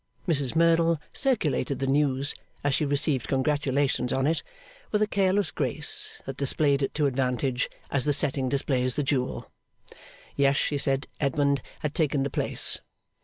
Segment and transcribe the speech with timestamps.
[0.27, 4.41] Mrs Merdle circulated the news, as she received congratulations on it,
[4.91, 9.51] with a careless grace that displayed it to advantage, as the setting displays the jewel.
[10.35, 12.79] Yes, she said, Edmund had taken the place.